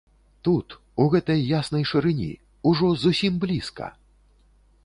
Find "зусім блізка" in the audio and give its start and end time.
3.05-3.95